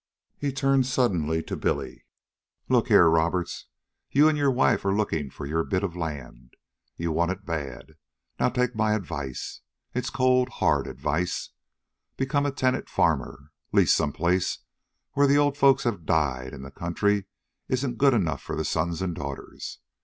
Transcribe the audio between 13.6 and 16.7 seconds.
Lease some place, where the old folks have died and